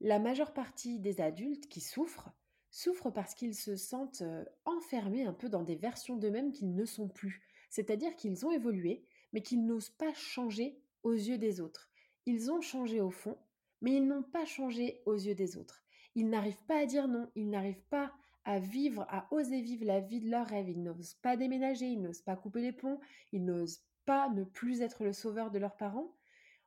La 0.00 0.20
majeure 0.20 0.52
partie 0.52 1.00
des 1.00 1.20
adultes 1.20 1.68
qui 1.68 1.80
souffrent 1.80 2.30
souffrent 2.70 3.10
parce 3.10 3.34
qu'ils 3.34 3.56
se 3.56 3.74
sentent 3.74 4.22
euh, 4.22 4.44
enfermés 4.66 5.24
un 5.24 5.32
peu 5.32 5.48
dans 5.48 5.64
des 5.64 5.74
versions 5.74 6.16
d'eux-mêmes 6.16 6.52
qu'ils 6.52 6.76
ne 6.76 6.84
sont 6.84 7.08
plus. 7.08 7.42
C'est-à-dire 7.70 8.14
qu'ils 8.14 8.46
ont 8.46 8.52
évolué, 8.52 9.04
mais 9.32 9.42
qu'ils 9.42 9.66
n'osent 9.66 9.90
pas 9.90 10.14
changer 10.14 10.78
aux 11.02 11.14
yeux 11.14 11.38
des 11.38 11.60
autres. 11.60 11.90
Ils 12.26 12.50
ont 12.50 12.60
changé 12.60 13.00
au 13.00 13.10
fond, 13.10 13.38
mais 13.80 13.92
ils 13.92 14.06
n'ont 14.06 14.24
pas 14.24 14.44
changé 14.44 15.00
aux 15.06 15.14
yeux 15.14 15.36
des 15.36 15.56
autres. 15.56 15.84
Ils 16.16 16.28
n'arrivent 16.28 16.64
pas 16.66 16.78
à 16.78 16.86
dire 16.86 17.06
non, 17.06 17.30
ils 17.36 17.48
n'arrivent 17.48 17.84
pas 17.88 18.12
à 18.44 18.58
vivre, 18.58 19.06
à 19.08 19.28
oser 19.32 19.60
vivre 19.60 19.84
la 19.84 20.00
vie 20.00 20.20
de 20.20 20.30
leur 20.30 20.46
rêve. 20.46 20.68
Ils 20.68 20.82
n'osent 20.82 21.14
pas 21.14 21.36
déménager, 21.36 21.86
ils 21.86 22.00
n'osent 22.00 22.22
pas 22.22 22.36
couper 22.36 22.62
les 22.62 22.72
ponts, 22.72 22.98
ils 23.32 23.44
n'osent 23.44 23.80
pas 24.06 24.28
ne 24.28 24.44
plus 24.44 24.82
être 24.82 25.04
le 25.04 25.12
sauveur 25.12 25.50
de 25.50 25.58
leurs 25.58 25.76
parents. 25.76 26.16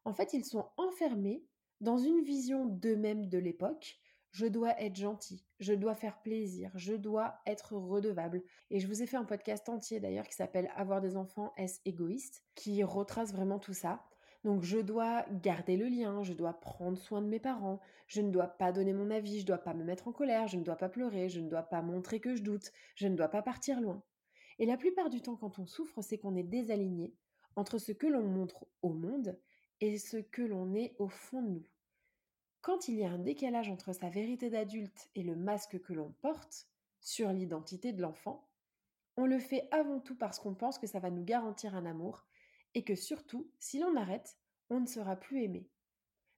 En 0.05 0.13
fait, 0.13 0.33
ils 0.33 0.45
sont 0.45 0.69
enfermés 0.77 1.43
dans 1.81 1.97
une 1.97 2.21
vision 2.21 2.65
d'eux-mêmes 2.65 3.27
de 3.27 3.37
l'époque. 3.37 3.99
Je 4.31 4.45
dois 4.45 4.79
être 4.79 4.95
gentil, 4.95 5.43
je 5.59 5.73
dois 5.73 5.95
faire 5.95 6.21
plaisir, 6.21 6.71
je 6.75 6.93
dois 6.93 7.39
être 7.45 7.73
redevable. 7.73 8.43
Et 8.69 8.79
je 8.79 8.87
vous 8.87 9.01
ai 9.01 9.07
fait 9.07 9.17
un 9.17 9.25
podcast 9.25 9.67
entier 9.67 9.99
d'ailleurs 9.99 10.27
qui 10.27 10.35
s'appelle 10.35 10.71
Avoir 10.75 11.01
des 11.01 11.17
enfants, 11.17 11.53
est-ce 11.57 11.79
égoïste, 11.85 12.43
qui 12.55 12.83
retrace 12.83 13.33
vraiment 13.33 13.59
tout 13.59 13.73
ça. 13.73 14.08
Donc 14.43 14.63
je 14.63 14.77
dois 14.77 15.25
garder 15.41 15.75
le 15.75 15.87
lien, 15.87 16.23
je 16.23 16.33
dois 16.33 16.53
prendre 16.53 16.97
soin 16.97 17.21
de 17.21 17.27
mes 17.27 17.39
parents, 17.39 17.81
je 18.07 18.21
ne 18.21 18.31
dois 18.31 18.47
pas 18.47 18.71
donner 18.71 18.93
mon 18.93 19.11
avis, 19.11 19.37
je 19.37 19.41
ne 19.41 19.47
dois 19.47 19.57
pas 19.57 19.73
me 19.73 19.83
mettre 19.83 20.07
en 20.07 20.13
colère, 20.13 20.47
je 20.47 20.57
ne 20.57 20.63
dois 20.63 20.77
pas 20.77 20.87
pleurer, 20.87 21.27
je 21.27 21.41
ne 21.41 21.49
dois 21.49 21.63
pas 21.63 21.81
montrer 21.81 22.21
que 22.21 22.35
je 22.35 22.41
doute, 22.41 22.71
je 22.95 23.07
ne 23.07 23.17
dois 23.17 23.27
pas 23.27 23.41
partir 23.41 23.81
loin. 23.81 24.01
Et 24.57 24.65
la 24.65 24.77
plupart 24.77 25.09
du 25.09 25.21
temps 25.21 25.35
quand 25.35 25.59
on 25.59 25.65
souffre, 25.65 26.01
c'est 26.01 26.17
qu'on 26.17 26.35
est 26.35 26.43
désaligné 26.43 27.13
entre 27.55 27.77
ce 27.77 27.91
que 27.91 28.07
l'on 28.07 28.23
montre 28.23 28.65
au 28.81 28.93
monde 28.93 29.37
et 29.81 29.97
ce 29.97 30.17
que 30.17 30.41
l'on 30.41 30.73
est 30.73 30.95
au 30.99 31.09
fond 31.09 31.41
de 31.41 31.49
nous. 31.49 31.67
Quand 32.61 32.87
il 32.87 32.95
y 32.95 33.05
a 33.05 33.11
un 33.11 33.19
décalage 33.19 33.69
entre 33.69 33.93
sa 33.93 34.09
vérité 34.09 34.49
d'adulte 34.49 35.09
et 35.15 35.23
le 35.23 35.35
masque 35.35 35.81
que 35.81 35.93
l'on 35.93 36.11
porte 36.21 36.67
sur 36.99 37.31
l'identité 37.31 37.93
de 37.93 38.01
l'enfant, 38.01 38.49
on 39.15 39.25
le 39.25 39.39
fait 39.39 39.67
avant 39.71 39.99
tout 39.99 40.15
parce 40.15 40.39
qu'on 40.39 40.55
pense 40.55 40.77
que 40.77 40.87
ça 40.87 40.99
va 40.99 41.09
nous 41.09 41.23
garantir 41.23 41.75
un 41.75 41.85
amour 41.85 42.25
et 42.75 42.83
que 42.83 42.95
surtout, 42.95 43.49
si 43.59 43.79
l'on 43.79 43.95
arrête, 43.95 44.37
on 44.69 44.79
ne 44.79 44.85
sera 44.85 45.15
plus 45.15 45.43
aimé. 45.43 45.69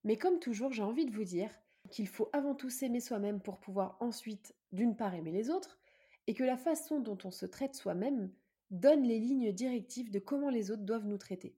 Mais 0.04 0.18
comme 0.18 0.40
toujours, 0.40 0.72
j'ai 0.72 0.84
envie 0.84 1.06
de 1.06 1.12
vous 1.12 1.24
dire 1.24 1.52
qu'il 1.90 2.08
faut 2.08 2.30
avant 2.34 2.56
tout 2.56 2.70
s'aimer 2.70 3.00
soi-même 3.00 3.42
pour 3.42 3.60
pouvoir 3.60 3.98
ensuite, 4.00 4.56
d'une 4.72 4.96
part, 4.96 5.14
aimer 5.14 5.32
les 5.32 5.50
autres, 5.50 5.80
et 6.28 6.34
que 6.34 6.44
la 6.44 6.58
façon 6.58 7.00
dont 7.00 7.18
on 7.24 7.32
se 7.32 7.46
traite 7.46 7.76
soi-même 7.76 8.32
donne 8.70 9.04
les 9.04 9.20
lignes 9.20 9.52
directives 9.52 10.12
de 10.12 10.20
comment 10.20 10.50
les 10.50 10.72
autres 10.72 10.84
doivent 10.84 11.08
nous 11.08 11.18
traiter. 11.18 11.58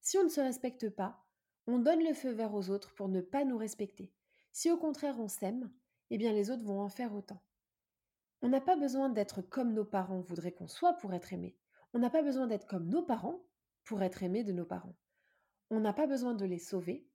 Si 0.00 0.18
on 0.18 0.24
ne 0.24 0.28
se 0.28 0.40
respecte 0.40 0.88
pas, 0.90 1.24
on 1.66 1.78
donne 1.78 2.04
le 2.04 2.14
feu 2.14 2.30
vert 2.30 2.54
aux 2.54 2.70
autres 2.70 2.94
pour 2.94 3.08
ne 3.08 3.20
pas 3.20 3.44
nous 3.44 3.56
respecter. 3.56 4.12
Si 4.52 4.70
au 4.70 4.76
contraire 4.76 5.18
on 5.18 5.28
s'aime, 5.28 5.70
eh 6.10 6.18
bien 6.18 6.32
les 6.32 6.50
autres 6.50 6.62
vont 6.62 6.80
en 6.80 6.88
faire 6.88 7.14
autant. 7.14 7.42
On 8.42 8.48
n'a 8.48 8.60
pas 8.60 8.76
besoin 8.76 9.08
d'être 9.08 9.40
comme 9.40 9.72
nos 9.72 9.86
parents 9.86 10.20
voudraient 10.20 10.52
qu'on 10.52 10.68
soit 10.68 10.92
pour 10.94 11.14
être 11.14 11.32
aimé. 11.32 11.56
On 11.94 11.98
n'a 11.98 12.10
pas 12.10 12.22
besoin 12.22 12.46
d'être 12.46 12.66
comme 12.66 12.88
nos 12.88 13.02
parents 13.02 13.42
pour 13.84 14.02
être 14.02 14.22
aimé 14.22 14.44
de 14.44 14.52
nos 14.52 14.64
parents. 14.64 14.96
On 15.70 15.80
n'a 15.80 15.92
pas 15.92 16.06
besoin 16.06 16.34
de 16.34 16.44
les 16.44 16.58
sauver, 16.58 17.06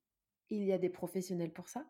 il 0.50 0.64
y 0.64 0.72
a 0.72 0.78
des 0.78 0.90
professionnels 0.90 1.54
pour 1.54 1.70
ça, 1.70 1.86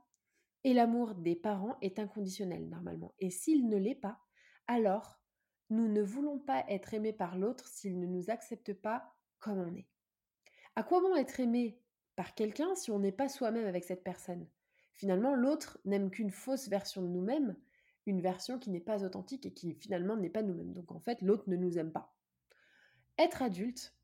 et 0.63 0.73
l'amour 0.73 1.15
des 1.15 1.35
parents 1.35 1.77
est 1.81 1.99
inconditionnel 1.99 2.67
normalement. 2.67 3.13
Et 3.19 3.29
s'il 3.29 3.67
ne 3.69 3.77
l'est 3.77 3.95
pas, 3.95 4.19
alors 4.67 5.19
nous 5.69 5.87
ne 5.87 6.01
voulons 6.01 6.39
pas 6.39 6.65
être 6.67 6.93
aimés 6.93 7.13
par 7.13 7.37
l'autre 7.37 7.67
s'il 7.67 7.99
ne 7.99 8.07
nous 8.07 8.29
accepte 8.29 8.73
pas 8.73 9.15
comme 9.39 9.59
on 9.59 9.75
est. 9.75 9.87
À 10.75 10.83
quoi 10.83 11.01
bon 11.01 11.15
être 11.15 11.39
aimé 11.39 11.79
par 12.15 12.33
quelqu'un 12.35 12.75
si 12.75 12.91
on 12.91 12.99
n'est 12.99 13.11
pas 13.11 13.29
soi-même 13.29 13.65
avec 13.65 13.83
cette 13.83 14.03
personne? 14.03 14.47
Finalement, 14.93 15.33
l'autre 15.33 15.79
n'aime 15.85 16.09
qu'une 16.09 16.31
fausse 16.31 16.67
version 16.67 17.01
de 17.01 17.07
nous-mêmes, 17.07 17.55
une 18.05 18.21
version 18.21 18.59
qui 18.59 18.69
n'est 18.69 18.79
pas 18.79 19.05
authentique 19.05 19.45
et 19.45 19.53
qui 19.53 19.73
finalement 19.73 20.17
n'est 20.17 20.29
pas 20.29 20.41
nous-mêmes. 20.41 20.73
Donc 20.73 20.91
en 20.91 20.99
fait, 20.99 21.21
l'autre 21.21 21.49
ne 21.49 21.55
nous 21.55 21.77
aime 21.77 21.91
pas. 21.91 22.13
Être 23.17 23.41
adulte, 23.41 23.95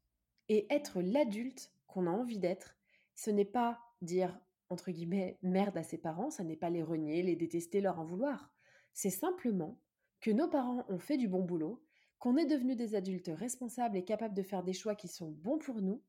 et 0.49 0.67
être 0.73 1.01
l'adulte 1.01 1.71
qu'on 1.87 2.07
a 2.07 2.11
envie 2.11 2.39
d'être, 2.39 2.75
ce 3.15 3.31
n'est 3.31 3.45
pas 3.45 3.79
dire, 4.01 4.37
entre 4.69 4.91
guillemets, 4.91 5.37
merde 5.41 5.77
à 5.77 5.83
ses 5.83 5.97
parents, 5.97 6.29
ça 6.29 6.43
n'est 6.43 6.55
pas 6.55 6.69
les 6.69 6.83
renier, 6.83 7.23
les 7.23 7.35
détester, 7.35 7.81
leur 7.81 7.99
en 7.99 8.05
vouloir. 8.05 8.51
C'est 8.93 9.09
simplement 9.09 9.79
que 10.21 10.31
nos 10.31 10.47
parents 10.47 10.85
ont 10.89 10.99
fait 10.99 11.17
du 11.17 11.27
bon 11.27 11.43
boulot, 11.43 11.83
qu'on 12.19 12.37
est 12.37 12.45
devenus 12.45 12.77
des 12.77 12.95
adultes 12.95 13.31
responsables 13.33 13.97
et 13.97 14.05
capables 14.05 14.33
de 14.33 14.43
faire 14.43 14.63
des 14.63 14.73
choix 14.73 14.95
qui 14.95 15.07
sont 15.07 15.31
bons 15.31 15.59
pour 15.59 15.81
nous, 15.81 16.01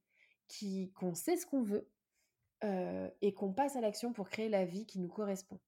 qui, 0.48 0.92
qu'on 0.92 1.14
sait 1.14 1.36
ce 1.36 1.46
qu'on 1.46 1.62
veut, 1.62 1.88
euh, 2.64 3.10
et 3.20 3.34
qu'on 3.34 3.52
passe 3.52 3.76
à 3.76 3.80
l'action 3.80 4.12
pour 4.12 4.28
créer 4.28 4.48
la 4.48 4.64
vie 4.64 4.86
qui 4.86 4.98
nous 4.98 5.08
correspond. 5.08 5.60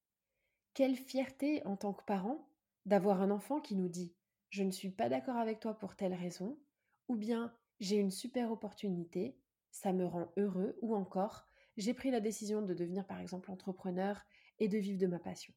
Quelle 0.73 0.95
fierté 0.95 1.65
en 1.65 1.75
tant 1.75 1.93
que 1.93 2.03
parent 2.03 2.47
d'avoir 2.85 3.21
un 3.21 3.31
enfant 3.31 3.59
qui 3.59 3.75
nous 3.75 3.89
dit 3.89 4.13
je 4.49 4.63
ne 4.63 4.71
suis 4.71 4.89
pas 4.89 5.09
d'accord 5.09 5.37
avec 5.37 5.59
toi 5.59 5.75
pour 5.75 5.95
telle 5.95 6.13
raison, 6.13 6.57
ou 7.07 7.15
bien 7.15 7.53
j'ai 7.79 7.95
une 7.97 8.11
super 8.11 8.51
opportunité, 8.51 9.37
ça 9.71 9.93
me 9.93 10.05
rend 10.05 10.31
heureux, 10.37 10.77
ou 10.81 10.95
encore, 10.95 11.47
j'ai 11.77 11.93
pris 11.93 12.11
la 12.11 12.19
décision 12.19 12.61
de 12.61 12.73
devenir 12.73 13.05
par 13.07 13.19
exemple 13.19 13.51
entrepreneur 13.51 14.25
et 14.59 14.67
de 14.67 14.77
vivre 14.77 14.99
de 14.99 15.07
ma 15.07 15.19
passion. 15.19 15.53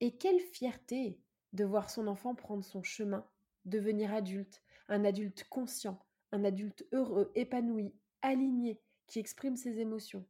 Et 0.00 0.16
quelle 0.18 0.40
fierté 0.40 1.20
de 1.52 1.64
voir 1.64 1.90
son 1.90 2.06
enfant 2.06 2.34
prendre 2.34 2.64
son 2.64 2.82
chemin, 2.82 3.26
devenir 3.64 4.12
adulte, 4.12 4.62
un 4.88 5.04
adulte 5.04 5.44
conscient, 5.48 5.98
un 6.32 6.44
adulte 6.44 6.86
heureux, 6.92 7.32
épanoui, 7.34 7.94
aligné, 8.22 8.80
qui 9.06 9.18
exprime 9.18 9.56
ses 9.56 9.80
émotions. 9.80 10.26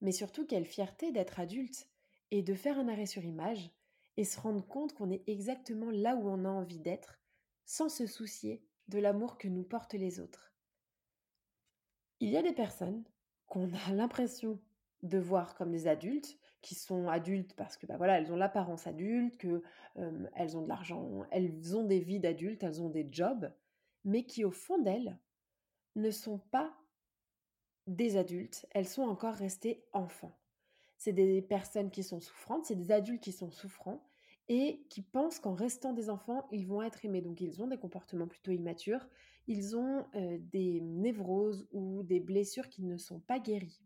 mais 0.00 0.12
surtout 0.12 0.46
quelle 0.46 0.66
fierté 0.66 1.12
d'être 1.12 1.40
adulte 1.40 1.88
et 2.30 2.42
de 2.42 2.54
faire 2.54 2.78
un 2.78 2.88
arrêt 2.88 3.06
sur 3.06 3.24
image 3.24 3.70
et 4.16 4.24
se 4.24 4.40
rendre 4.40 4.66
compte 4.66 4.94
qu'on 4.94 5.10
est 5.10 5.24
exactement 5.28 5.90
là 5.90 6.16
où 6.16 6.28
on 6.28 6.44
a 6.44 6.48
envie 6.48 6.80
d'être 6.80 7.20
sans 7.64 7.88
se 7.88 8.06
soucier 8.06 8.62
de 8.90 8.98
l'amour 8.98 9.38
que 9.38 9.48
nous 9.48 9.62
portent 9.62 9.94
les 9.94 10.20
autres. 10.20 10.52
Il 12.18 12.28
y 12.28 12.36
a 12.36 12.42
des 12.42 12.52
personnes 12.52 13.04
qu'on 13.46 13.72
a 13.72 13.92
l'impression 13.94 14.58
de 15.02 15.18
voir 15.18 15.54
comme 15.54 15.70
des 15.70 15.86
adultes, 15.86 16.36
qui 16.60 16.74
sont 16.74 17.08
adultes 17.08 17.54
parce 17.54 17.78
que 17.78 17.86
bah 17.86 17.96
voilà, 17.96 18.18
elles 18.18 18.30
ont 18.30 18.36
l'apparence 18.36 18.86
adulte, 18.86 19.38
que 19.38 19.62
elles 20.34 20.58
ont 20.58 20.62
de 20.62 20.68
l'argent, 20.68 21.24
elles 21.30 21.74
ont 21.74 21.84
des 21.84 22.00
vies 22.00 22.20
d'adultes, 22.20 22.62
elles 22.62 22.82
ont 22.82 22.90
des 22.90 23.08
jobs, 23.10 23.50
mais 24.04 24.24
qui 24.24 24.44
au 24.44 24.50
fond 24.50 24.78
d'elles 24.78 25.18
ne 25.96 26.10
sont 26.10 26.38
pas 26.38 26.76
des 27.86 28.18
adultes, 28.18 28.66
elles 28.72 28.86
sont 28.86 29.02
encore 29.02 29.34
restées 29.34 29.82
enfants. 29.94 30.36
C'est 30.98 31.14
des 31.14 31.40
personnes 31.40 31.90
qui 31.90 32.02
sont 32.02 32.20
souffrantes, 32.20 32.66
c'est 32.66 32.76
des 32.76 32.92
adultes 32.92 33.22
qui 33.22 33.32
sont 33.32 33.50
souffrants 33.50 34.02
et 34.50 34.84
qui 34.90 35.00
pensent 35.00 35.38
qu'en 35.38 35.54
restant 35.54 35.92
des 35.92 36.10
enfants, 36.10 36.48
ils 36.50 36.66
vont 36.66 36.82
être 36.82 37.04
aimés. 37.04 37.22
Donc 37.22 37.40
ils 37.40 37.62
ont 37.62 37.68
des 37.68 37.78
comportements 37.78 38.26
plutôt 38.26 38.50
immatures, 38.50 39.06
ils 39.46 39.76
ont 39.76 40.04
des 40.52 40.80
névroses 40.80 41.68
ou 41.72 42.02
des 42.02 42.18
blessures 42.18 42.68
qui 42.68 42.82
ne 42.82 42.96
sont 42.96 43.20
pas 43.20 43.38
guéries. 43.38 43.80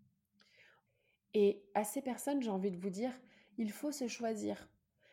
Et 1.35 1.62
à 1.75 1.85
ces 1.85 2.00
personnes, 2.00 2.42
j'ai 2.42 2.50
envie 2.50 2.71
de 2.71 2.78
vous 2.78 2.90
dire, 2.90 3.12
il 3.59 3.71
faut 3.71 3.92
se 3.92 4.09
choisir. 4.09 4.68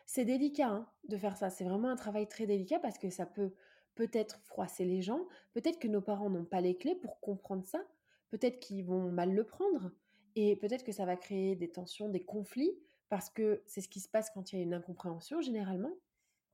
C'est 0.06 0.24
délicat 0.24 0.68
hein, 0.68 0.88
de 1.08 1.16
faire 1.16 1.36
ça, 1.36 1.50
c'est 1.50 1.64
vraiment 1.64 1.88
un 1.88 1.96
travail 1.96 2.26
très 2.26 2.46
délicat 2.46 2.78
parce 2.78 2.98
que 2.98 3.10
ça 3.10 3.26
peut 3.26 3.52
peut-être 3.94 4.40
froisser 4.44 4.86
les 4.86 5.02
gens, 5.02 5.26
peut-être 5.52 5.78
que 5.78 5.88
nos 5.88 6.00
parents 6.00 6.30
n'ont 6.30 6.46
pas 6.46 6.62
les 6.62 6.76
clés 6.76 6.94
pour 6.94 7.20
comprendre 7.20 7.64
ça, 7.64 7.84
peut-être 8.30 8.58
qu'ils 8.58 8.84
vont 8.84 9.12
mal 9.12 9.34
le 9.34 9.44
prendre, 9.44 9.92
et 10.34 10.56
peut-être 10.56 10.84
que 10.84 10.92
ça 10.92 11.04
va 11.04 11.16
créer 11.16 11.56
des 11.56 11.70
tensions, 11.70 12.08
des 12.08 12.24
conflits, 12.24 12.72
parce 13.12 13.28
que 13.28 13.62
c'est 13.66 13.82
ce 13.82 13.90
qui 13.90 14.00
se 14.00 14.08
passe 14.08 14.30
quand 14.30 14.52
il 14.52 14.56
y 14.56 14.58
a 14.60 14.62
une 14.62 14.72
incompréhension 14.72 15.42
généralement. 15.42 15.92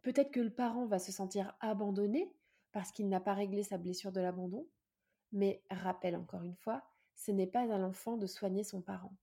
Peut-être 0.02 0.32
que 0.32 0.40
le 0.40 0.50
parent 0.50 0.86
va 0.86 0.98
se 0.98 1.12
sentir 1.12 1.56
abandonné 1.60 2.34
parce 2.72 2.90
qu'il 2.90 3.08
n'a 3.08 3.20
pas 3.20 3.34
réglé 3.34 3.62
sa 3.62 3.78
blessure 3.78 4.10
de 4.10 4.20
l'abandon. 4.20 4.66
Mais 5.30 5.62
rappelle 5.70 6.16
encore 6.16 6.42
une 6.42 6.56
fois, 6.56 6.82
ce 7.14 7.30
n'est 7.30 7.46
pas 7.46 7.72
à 7.72 7.78
l'enfant 7.78 8.16
de 8.16 8.26
soigner 8.26 8.64
son 8.64 8.80
parent. 8.82 9.14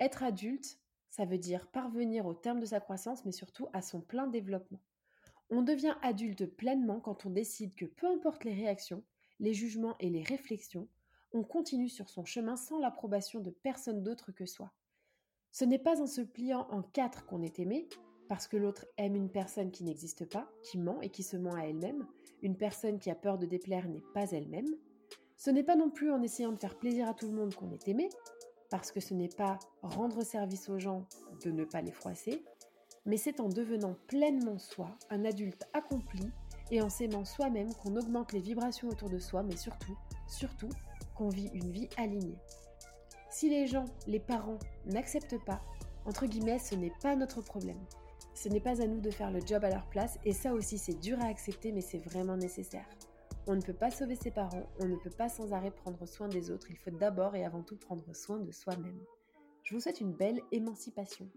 Être 0.00 0.24
adulte, 0.24 0.80
ça 1.10 1.24
veut 1.24 1.38
dire 1.38 1.68
parvenir 1.68 2.26
au 2.26 2.34
terme 2.34 2.58
de 2.58 2.66
sa 2.66 2.80
croissance, 2.80 3.24
mais 3.24 3.30
surtout 3.30 3.68
à 3.72 3.80
son 3.80 4.00
plein 4.00 4.26
développement. 4.26 4.80
On 5.50 5.62
devient 5.62 5.94
adulte 6.02 6.44
pleinement 6.44 6.98
quand 6.98 7.24
on 7.24 7.30
décide 7.30 7.76
que 7.76 7.84
peu 7.84 8.08
importe 8.08 8.42
les 8.42 8.54
réactions, 8.54 9.04
les 9.38 9.54
jugements 9.54 9.94
et 10.00 10.10
les 10.10 10.24
réflexions, 10.24 10.88
on 11.30 11.44
continue 11.44 11.88
sur 11.88 12.08
son 12.08 12.24
chemin 12.24 12.56
sans 12.56 12.80
l'approbation 12.80 13.38
de 13.38 13.50
personne 13.50 14.02
d'autre 14.02 14.32
que 14.32 14.44
soi. 14.44 14.72
Ce 15.54 15.64
n'est 15.64 15.78
pas 15.78 16.02
en 16.02 16.08
se 16.08 16.20
pliant 16.20 16.66
en 16.72 16.82
quatre 16.82 17.26
qu'on 17.26 17.40
est 17.40 17.60
aimé, 17.60 17.88
parce 18.28 18.48
que 18.48 18.56
l'autre 18.56 18.86
aime 18.96 19.14
une 19.14 19.30
personne 19.30 19.70
qui 19.70 19.84
n'existe 19.84 20.28
pas, 20.28 20.50
qui 20.64 20.78
ment 20.78 21.00
et 21.00 21.10
qui 21.10 21.22
se 21.22 21.36
ment 21.36 21.54
à 21.54 21.62
elle-même, 21.62 22.08
une 22.42 22.56
personne 22.56 22.98
qui 22.98 23.08
a 23.08 23.14
peur 23.14 23.38
de 23.38 23.46
déplaire 23.46 23.88
n'est 23.88 24.02
pas 24.14 24.28
elle-même. 24.32 24.66
Ce 25.36 25.50
n'est 25.50 25.62
pas 25.62 25.76
non 25.76 25.90
plus 25.90 26.10
en 26.10 26.22
essayant 26.22 26.50
de 26.50 26.58
faire 26.58 26.76
plaisir 26.76 27.08
à 27.08 27.14
tout 27.14 27.28
le 27.28 27.36
monde 27.36 27.54
qu'on 27.54 27.70
est 27.70 27.86
aimé, 27.86 28.08
parce 28.68 28.90
que 28.90 28.98
ce 28.98 29.14
n'est 29.14 29.28
pas 29.28 29.60
rendre 29.80 30.24
service 30.24 30.68
aux 30.68 30.80
gens 30.80 31.06
de 31.44 31.52
ne 31.52 31.64
pas 31.64 31.82
les 31.82 31.92
froisser, 31.92 32.42
mais 33.06 33.16
c'est 33.16 33.38
en 33.38 33.48
devenant 33.48 33.94
pleinement 34.08 34.58
soi, 34.58 34.98
un 35.08 35.24
adulte 35.24 35.68
accompli, 35.72 36.32
et 36.72 36.82
en 36.82 36.88
s'aimant 36.88 37.24
soi-même 37.24 37.72
qu'on 37.74 37.94
augmente 37.94 38.32
les 38.32 38.40
vibrations 38.40 38.88
autour 38.88 39.08
de 39.08 39.20
soi, 39.20 39.44
mais 39.44 39.56
surtout, 39.56 39.96
surtout, 40.26 40.70
qu'on 41.14 41.28
vit 41.28 41.50
une 41.54 41.70
vie 41.70 41.88
alignée. 41.96 42.40
Si 43.34 43.50
les 43.50 43.66
gens, 43.66 43.86
les 44.06 44.20
parents, 44.20 44.60
n'acceptent 44.86 45.44
pas, 45.44 45.60
entre 46.04 46.24
guillemets, 46.24 46.60
ce 46.60 46.76
n'est 46.76 46.92
pas 47.02 47.16
notre 47.16 47.42
problème. 47.42 47.84
Ce 48.32 48.48
n'est 48.48 48.60
pas 48.60 48.80
à 48.80 48.86
nous 48.86 49.00
de 49.00 49.10
faire 49.10 49.32
le 49.32 49.40
job 49.44 49.64
à 49.64 49.70
leur 49.70 49.88
place, 49.88 50.20
et 50.24 50.32
ça 50.32 50.54
aussi 50.54 50.78
c'est 50.78 51.00
dur 51.00 51.18
à 51.20 51.26
accepter, 51.26 51.72
mais 51.72 51.80
c'est 51.80 51.98
vraiment 51.98 52.36
nécessaire. 52.36 52.88
On 53.48 53.56
ne 53.56 53.60
peut 53.60 53.74
pas 53.74 53.90
sauver 53.90 54.14
ses 54.14 54.30
parents, 54.30 54.68
on 54.78 54.86
ne 54.86 54.94
peut 54.94 55.10
pas 55.10 55.28
sans 55.28 55.52
arrêt 55.52 55.72
prendre 55.72 56.06
soin 56.06 56.28
des 56.28 56.52
autres, 56.52 56.70
il 56.70 56.76
faut 56.76 56.92
d'abord 56.92 57.34
et 57.34 57.44
avant 57.44 57.64
tout 57.64 57.76
prendre 57.76 58.14
soin 58.14 58.38
de 58.38 58.52
soi-même. 58.52 59.02
Je 59.64 59.74
vous 59.74 59.80
souhaite 59.80 60.00
une 60.00 60.12
belle 60.12 60.40
émancipation. 60.52 61.28